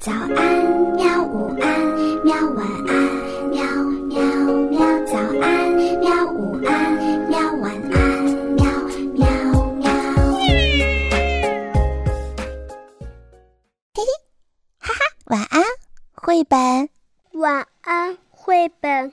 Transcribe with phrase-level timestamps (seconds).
[0.00, 0.32] 早安，
[0.96, 1.22] 喵！
[1.24, 2.34] 午安，喵！
[2.54, 3.62] 晚安，喵
[4.08, 4.22] 喵
[4.70, 4.80] 喵！
[5.04, 5.70] 早安，
[6.00, 6.24] 喵！
[6.32, 6.96] 午安，
[7.28, 7.38] 喵！
[7.60, 8.24] 晚安，
[8.54, 8.64] 喵
[9.12, 9.28] 喵
[9.74, 9.90] 喵！
[13.92, 14.02] 嘿嘿，
[14.78, 15.62] 哈哈，晚安，
[16.14, 16.88] 绘本。
[17.38, 19.12] 晚安，绘本。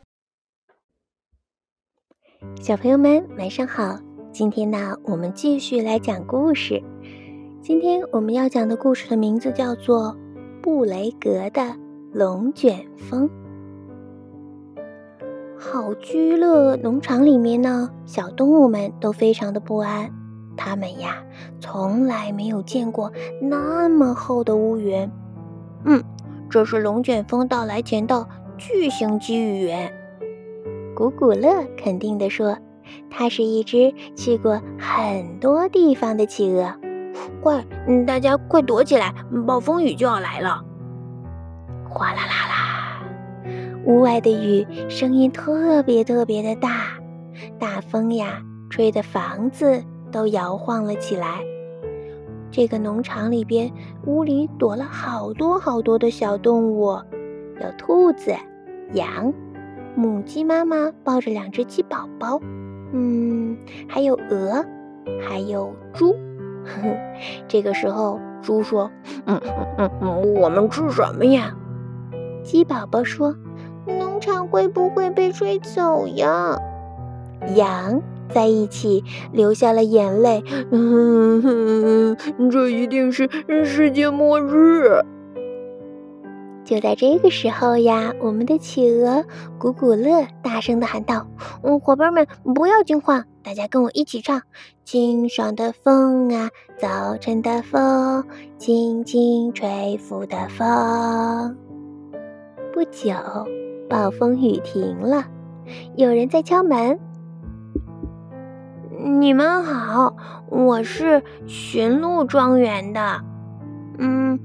[2.62, 4.00] 小朋友们，晚上好！
[4.32, 6.82] 今天呢，我们继续来讲故事。
[7.62, 10.16] 今天我们要讲的故事的名字叫做。
[10.68, 11.78] 布雷格的
[12.12, 13.30] 龙卷风。
[15.58, 20.12] 好居乐农场里面呢，小动物们都非常的不安。
[20.58, 21.24] 他们呀，
[21.62, 25.10] 从来没有见过那么厚的乌云。
[25.86, 26.04] 嗯，
[26.50, 29.72] 这是龙卷风到来前的巨型积雨。
[30.94, 32.58] 古古乐肯定地说
[33.10, 36.74] ：“它是一只去过很多地方的企鹅。”
[37.42, 39.14] 快，嗯，大家快躲起来，
[39.46, 40.64] 暴风雨就要来了！
[41.90, 43.02] 哗啦啦啦，
[43.86, 47.00] 屋外的雨声音特别特别的大，
[47.58, 51.40] 大风呀，吹得房子都摇晃了起来。
[52.52, 53.72] 这个农场里边，
[54.06, 56.98] 屋里躲了好多好多的小动物，
[57.62, 58.34] 有兔子、
[58.94, 59.34] 羊、
[59.96, 62.40] 母鸡妈妈抱着两只鸡宝宝，
[62.94, 64.66] 嗯，还有鹅，
[65.22, 66.16] 还有猪。
[67.48, 68.92] 这个时候，猪说
[69.26, 69.40] ：“嗯
[69.78, 71.54] 嗯嗯，我们吃什么呀？”
[72.44, 73.36] 鸡宝宝说
[73.86, 76.58] ：“农场会不会被吹走呀？”
[77.56, 83.30] 羊在一起流下了眼泪：“嗯哼，这一定是
[83.64, 85.02] 世界末日。”
[86.68, 89.24] 就在这个时候呀，我们的企鹅
[89.58, 91.26] 古古乐大声地喊道
[91.64, 94.42] ：“嗯，伙伴们不要惊慌，大家跟我一起唱：
[94.84, 98.26] 清爽的风啊，早晨的风，
[98.58, 101.56] 轻轻吹拂的风。”
[102.76, 103.14] 不久，
[103.90, 105.24] 暴风雨停了，
[105.96, 107.00] 有人在敲门。
[109.22, 110.18] 你们好，
[110.50, 113.22] 我是驯鹿庄园的。
[114.00, 114.38] 嗯。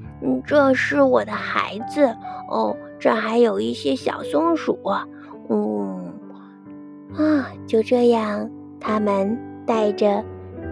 [0.46, 2.16] 这是我的孩子
[2.50, 4.78] 哦，这还有一些小松鼠。
[5.48, 6.12] 嗯，
[7.14, 8.50] 啊，就这样，
[8.80, 10.24] 他们带着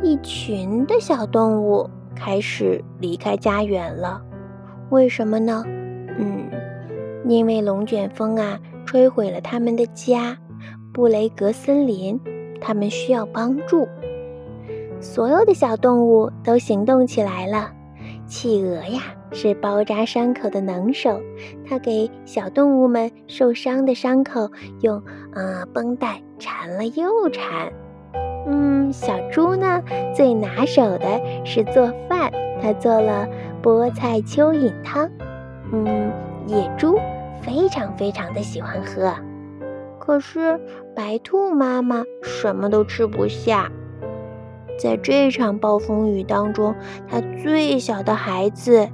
[0.03, 4.23] 一群的小动物开始离开家园了。
[4.91, 5.65] 为什么呢？
[6.19, 6.51] 嗯，
[7.27, 10.37] 因为龙卷风啊，摧毁了他们的家——
[10.93, 12.21] 布雷格森林，
[12.61, 13.87] 他们需要帮助。
[15.01, 17.73] 所有的小动物都行动起来了。
[18.31, 19.03] 企鹅呀。
[19.33, 21.21] 是包扎伤口的能手，
[21.65, 24.97] 它给小动物们受伤的伤口用
[25.33, 27.73] 啊绷带缠了又缠。
[28.49, 29.81] 嗯，小猪呢
[30.17, 33.29] 最拿手的是做饭，它做了
[33.63, 35.09] 菠菜蚯蚓汤。
[35.73, 36.11] 嗯，
[36.49, 36.99] 野猪
[37.41, 39.15] 非常非常的喜欢喝，
[40.01, 40.59] 可是
[40.97, 43.71] 白兔妈妈什么都吃不下。
[44.81, 46.75] 在这场暴风雨当中，
[47.07, 48.89] 他最小的孩子。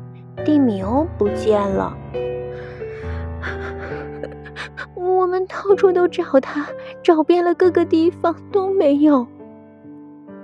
[0.45, 1.97] 蒂米欧不见了，
[4.95, 6.67] 我们到处都找他，
[7.03, 9.27] 找遍了各个地方都没有。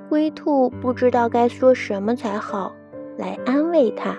[0.09, 2.73] 灰兔不知道该说什么才好，
[3.19, 4.17] 来安慰他。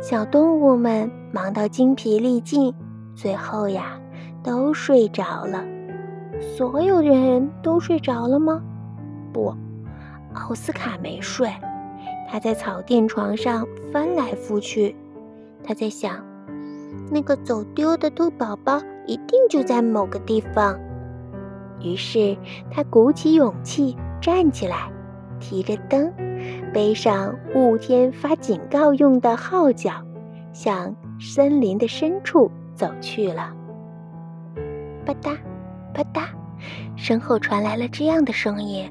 [0.00, 2.72] 小动物们忙到精疲力尽，
[3.16, 3.98] 最后呀，
[4.44, 5.64] 都睡着了。
[6.40, 8.62] 所有人都睡着了吗？
[9.32, 9.52] 不，
[10.34, 11.48] 奥斯卡没睡。
[12.30, 14.94] 他在草垫床上翻来覆去，
[15.62, 16.24] 他在想，
[17.10, 20.78] 那个走丢的兔宝宝一定就在某个地方。
[21.80, 22.36] 于是
[22.70, 24.90] 他鼓起勇气站起来，
[25.38, 26.12] 提着灯，
[26.72, 29.92] 背上雾天发警告用的号角，
[30.52, 33.54] 向森林的深处走去了。
[35.04, 35.36] 吧嗒，
[35.92, 36.22] 吧嗒，
[36.96, 38.90] 身后传来了这样的声音。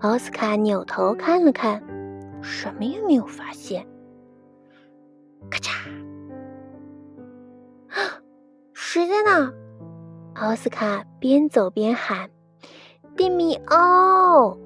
[0.00, 1.82] 奥斯卡扭头看了看。
[2.42, 3.86] 什么也没有发现。
[5.50, 5.70] 咔嚓！
[7.88, 8.22] 啊，
[8.72, 9.52] 谁在那？
[10.34, 12.30] 奥斯卡边走边喊
[13.14, 14.56] ：“蒂米奥！”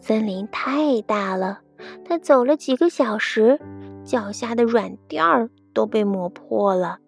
[0.00, 1.60] 森林太大了，
[2.04, 3.60] 他走了几个小时，
[4.04, 6.98] 脚下的软垫儿都被磨破了。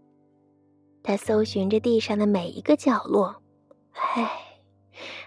[1.03, 3.43] 他搜寻着地上的每一个角落，
[3.93, 4.31] 唉，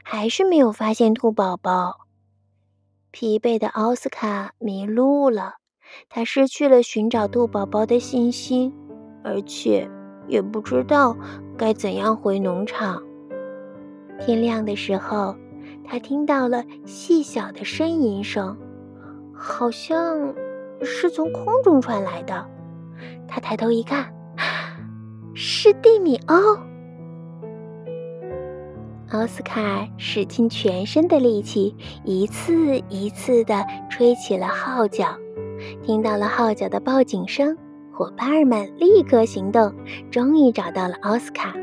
[0.03, 2.07] 还是没有发现兔宝宝。
[3.11, 5.55] 疲惫的奥斯卡迷路了，
[6.09, 8.71] 他失去了寻找兔宝宝的信心，
[9.23, 9.89] 而且
[10.27, 11.17] 也不知道
[11.57, 13.01] 该怎样回农场。
[14.19, 15.35] 天亮的时候，
[15.83, 18.55] 他听到了细小的呻吟声，
[19.33, 20.35] 好像
[20.83, 22.47] 是从空中传来的。
[23.27, 24.13] 他抬头一看，
[25.33, 26.35] 是蒂米欧。
[29.11, 35.07] 奥斯卡使尽全身的力气，一次一次地吹起了号角。
[35.81, 37.57] 听到了号角的报警声，
[37.91, 39.73] 伙伴们立刻行动，
[40.11, 41.53] 终于找到了奥斯卡。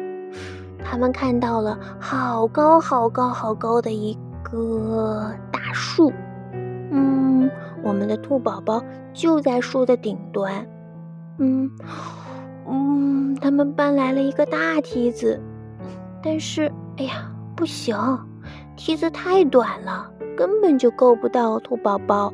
[0.85, 6.13] 他们看到了好高好高好高的一个大树，
[6.91, 7.49] 嗯，
[7.85, 8.83] 我们的兔宝宝
[9.13, 10.67] 就在树的顶端，
[11.39, 11.71] 嗯
[12.69, 15.41] 嗯，他们搬来了一个大梯子，
[16.23, 17.97] 但是，哎呀，不行，
[18.77, 22.33] 梯子太短了，根本就够不到兔宝宝。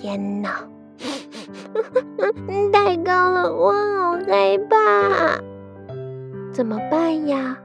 [0.00, 0.66] 天哪，
[2.72, 5.40] 太高了，我好害怕。
[6.52, 7.56] 怎么办呀？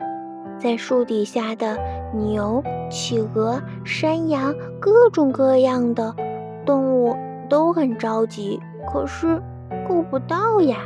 [0.60, 1.78] 在树底下的
[2.14, 6.16] 牛、企鹅、山羊，各种各样的
[6.66, 7.16] 动物
[7.50, 8.60] 都很着急，
[8.92, 9.42] 可是
[9.88, 10.78] 够不到呀。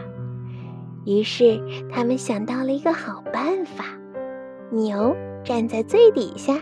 [1.06, 1.60] 于是
[1.92, 3.86] 他们想到了一个好办法：
[4.70, 6.60] 牛站在最底下，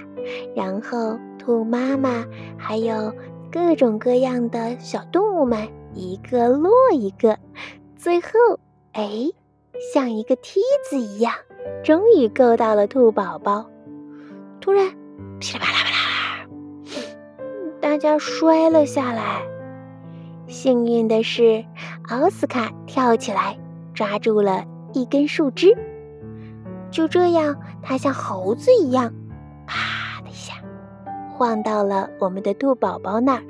[0.55, 2.25] 然后兔妈妈
[2.57, 3.13] 还有
[3.51, 7.37] 各种各样的小动物们一个落一个，
[7.95, 8.29] 最后，
[8.93, 9.29] 哎。
[9.93, 10.59] 像一个梯
[10.89, 11.33] 子一样，
[11.85, 13.65] 终于够到了兔宝宝。
[14.59, 14.89] 突然，
[15.39, 16.49] 噼里啪啦啪啦，
[17.79, 19.41] 大家摔了下来。
[20.47, 21.63] 幸运的是，
[22.09, 23.57] 奥斯卡跳起来
[23.93, 25.73] 抓住了一根树枝。
[26.91, 29.13] 就这样，他像猴子一样，
[29.67, 30.53] 啪的一下，
[31.31, 33.43] 晃到了我们的兔宝宝那儿。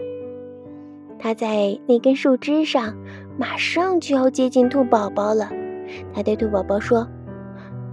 [1.18, 2.96] 他在那根树枝上，
[3.38, 5.50] 马上就要接近兔宝宝了。
[6.14, 7.08] 他对兔宝宝说：“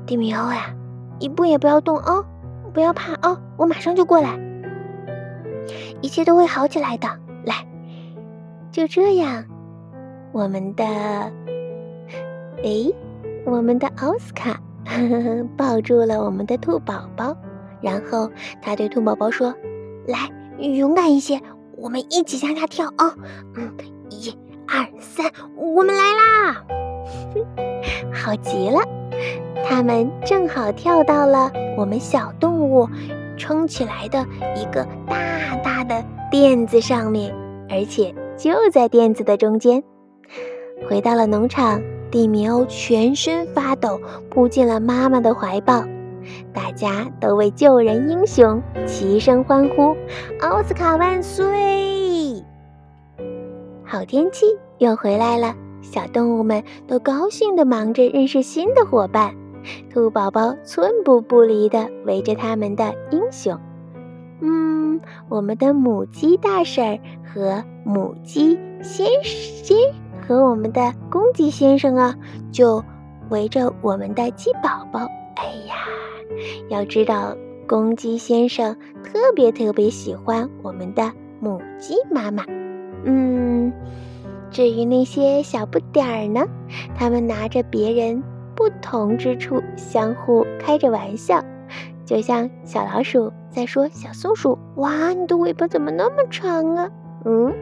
[0.06, 0.74] 蒂米欧呀，
[1.18, 2.24] 一步也不要动哦，
[2.72, 4.38] 不要怕哦，我马上就过来，
[6.00, 7.08] 一切都会好起来的。
[7.44, 7.66] 来，
[8.70, 9.44] 就这样，
[10.32, 10.84] 我们的，
[12.62, 12.92] 哎，
[13.44, 14.60] 我们的奥斯卡
[15.56, 17.36] 抱住了我们的兔宝宝，
[17.80, 18.30] 然后
[18.62, 19.54] 他对兔宝宝说
[20.06, 21.40] ：‘来，勇敢一些，
[21.76, 23.14] 我们一起向下跳啊！
[23.56, 23.72] 嗯，
[24.10, 24.30] 一、
[24.66, 26.64] 二、三，我们来啦！’”
[28.12, 28.80] 好极了，
[29.64, 32.88] 他们正好跳到了我们小动物
[33.36, 34.24] 撑起来的
[34.56, 37.34] 一个大大的垫子上面，
[37.68, 39.82] 而且就在垫子的中间。
[40.88, 41.80] 回到了农场，
[42.16, 45.84] 蒂米欧全身发抖，扑进了妈妈的怀抱。
[46.50, 49.94] 大家都为救人英雄齐声欢呼
[50.40, 52.42] ：“奥斯卡万岁！”
[53.84, 54.46] 好天气
[54.78, 55.54] 又回来了。
[55.82, 59.34] 小动物们都高兴地忙着认识新的伙伴，
[59.92, 63.60] 兔宝宝寸步不离地围着他们的英雄。
[64.40, 69.76] 嗯，我们的母鸡大婶和母鸡先先
[70.26, 72.14] 和我们的公鸡先生啊，
[72.50, 72.82] 就
[73.30, 75.00] 围着我们的鸡宝宝。
[75.36, 75.76] 哎呀，
[76.68, 77.36] 要知道，
[77.66, 78.74] 公鸡先生
[79.04, 82.44] 特别特别喜欢我们的母鸡妈妈。
[83.04, 83.72] 嗯。
[84.50, 86.46] 至于那些小不点儿呢，
[86.96, 88.22] 他们拿着别人
[88.54, 91.44] 不同之处，相互开着玩笑，
[92.04, 96.88] 就像小老鼠在说：“小松鼠，哇，你的尾巴怎么那么长啊？”
[97.26, 97.52] 嗯，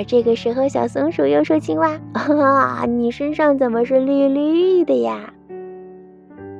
[0.00, 5.34] 而这个时候，小松鼠又说：“青蛙，啊，你身上怎么是绿绿的呀？”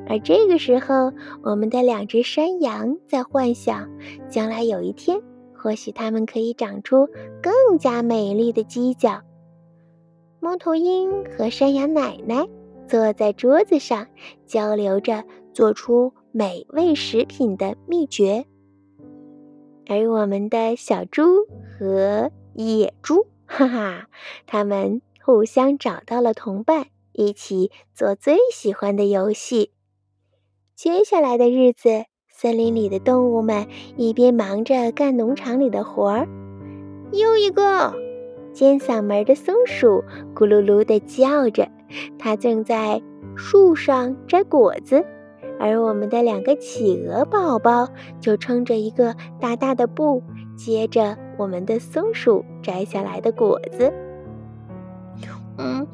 [0.06, 1.10] 而这个时候，
[1.42, 3.88] 我们的两只山羊在幻想，
[4.28, 5.22] 将来有一天，
[5.56, 7.08] 或许它们可以长出
[7.40, 9.22] 更加美丽的犄角。
[10.38, 12.46] 猫头鹰和山羊奶奶
[12.86, 14.06] 坐在桌子上，
[14.44, 18.44] 交流着做出美味食品的秘诀。
[19.86, 21.46] 而我们的小猪
[21.78, 24.08] 和野猪，哈哈，
[24.46, 29.72] 他们互相找到了同伴，一起做最喜欢的游戏。
[30.76, 36.28] 接下来的日子，森林里的动物们一边忙着干农场里的活儿，
[37.12, 37.94] 又一个。
[38.52, 40.02] 尖嗓门的松鼠
[40.34, 41.70] 咕噜噜地叫着，
[42.18, 43.00] 它正在
[43.36, 45.06] 树上摘果子，
[45.60, 50.22] 而我们的两个企鹅宝宝就撑着一个大大的布，
[50.56, 53.92] 接着我们的松鼠摘下来的果子。
[55.58, 55.86] 嗯，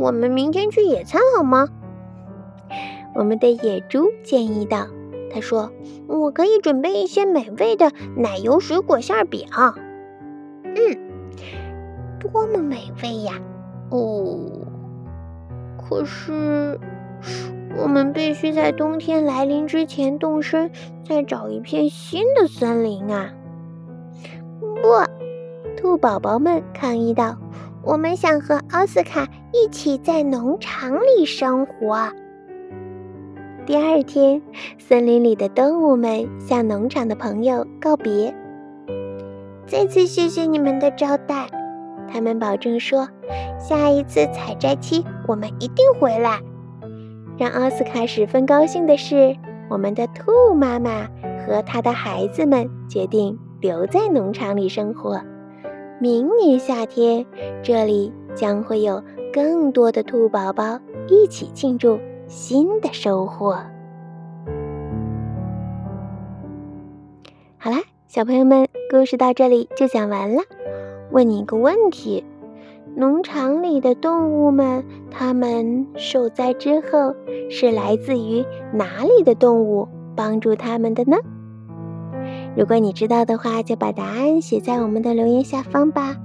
[0.00, 1.68] 我们明天去野餐好吗？
[3.14, 4.86] 我们的野猪建议道。
[5.32, 5.70] 他说
[6.08, 9.46] ：“我可以准备一些美味的奶油水果馅饼。”
[10.64, 10.74] 嗯。
[12.18, 13.34] 多么美味呀！
[13.90, 14.38] 哦，
[15.78, 16.78] 可是
[17.76, 20.70] 我们必须在冬天来临之前动身，
[21.04, 23.32] 再找一片新的森林啊！
[24.60, 27.36] 不，兔宝宝们抗议道
[27.82, 32.08] ：“我们想和奥斯卡一起在农场里生活。
[33.66, 34.42] 第二天，
[34.78, 38.34] 森林里的动物们向农场的朋友告别。
[39.66, 41.46] 再次谢谢你们的招待，
[42.12, 43.08] 他们保证说，
[43.58, 46.40] 下一次采摘期我们一定回来。
[47.40, 49.34] 让奥斯卡十分高兴的是，
[49.70, 55.18] 我们的兔妈妈和她的孩子们决定留在农场里生活。
[55.98, 57.24] 明年夏天，
[57.62, 60.78] 这里将会有更多的兔宝宝
[61.08, 61.98] 一起庆祝。
[62.26, 63.56] 新的收获。
[67.56, 70.42] 好啦，小朋友们，故事到这里就讲完了。
[71.10, 72.22] 问你一个问题：
[72.96, 77.14] 农场里的动物们，它们受灾之后，
[77.50, 81.16] 是来自于哪里的动物帮助他们的呢？
[82.56, 86.16] 如果你知道的话，就把答案写在我们的留言下方吧。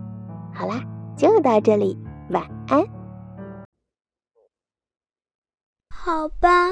[0.54, 0.84] 好啦，
[1.16, 1.98] 就到这里，
[2.30, 2.84] 晚安。
[5.90, 6.72] 好吧，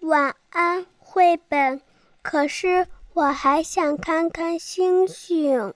[0.00, 1.80] 晚安，绘本。
[2.22, 5.74] 可是我还想看看星星。